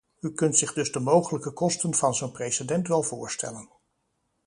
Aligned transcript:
U 0.21 0.33
kunt 0.33 0.57
zich 0.57 0.73
dus 0.73 0.91
de 0.91 0.99
mogelijke 0.99 1.51
kosten 1.51 1.93
van 1.93 2.15
zo'n 2.15 2.31
precedent 2.31 2.87
wel 2.87 3.03
voorstellen. 3.03 3.69